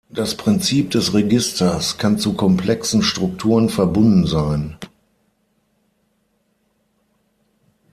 Das 0.09 0.35
Prinzip 0.35 0.89
des 0.89 1.13
Registers 1.13 1.99
kann 1.99 2.17
zu 2.17 2.33
komplexen 2.33 3.03
Strukturen 3.03 3.69
verbunden 3.69 4.25
sein. 4.25 4.75